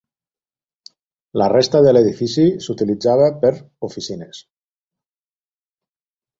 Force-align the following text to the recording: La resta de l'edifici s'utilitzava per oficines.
La 1.41 1.49
resta 1.53 1.81
de 1.89 1.91
l'edifici 1.97 2.47
s'utilitzava 2.69 3.29
per 3.45 3.53
oficines. 3.91 4.43